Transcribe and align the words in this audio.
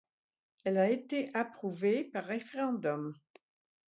Elle 0.63 0.79
a 0.79 0.89
été 0.89 1.29
approuvée 1.35 2.03
par 2.03 2.25
référendum. 2.25 3.13